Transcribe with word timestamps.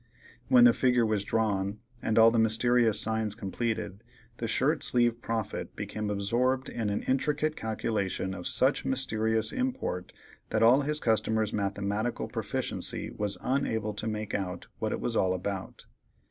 When 0.47 0.63
the 0.63 0.73
figure 0.73 1.05
was 1.05 1.23
drawn, 1.23 1.77
and 2.01 2.17
all 2.17 2.31
the 2.31 2.39
mysterious 2.39 2.99
signs 2.99 3.35
completed, 3.35 4.03
the 4.37 4.47
shirt 4.47 4.81
sleeve 4.83 5.21
prophet 5.21 5.75
became 5.75 6.09
absorbed 6.09 6.69
in 6.69 6.89
an 6.89 7.03
intricate 7.03 7.55
calculation 7.55 8.33
of 8.33 8.47
such 8.47 8.83
mysterious 8.83 9.51
import 9.51 10.11
that 10.49 10.63
all 10.63 10.81
his 10.81 10.99
customer's 10.99 11.53
mathematical 11.53 12.27
proficiency 12.27 13.11
was 13.11 13.37
unable 13.43 13.93
to 13.93 14.07
make 14.07 14.33
out 14.33 14.65
what 14.79 14.91
it 14.91 14.99
was 15.01 15.15
all 15.15 15.35
about. 15.35 15.85